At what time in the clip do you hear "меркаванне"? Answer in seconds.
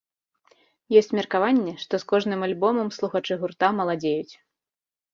1.19-1.75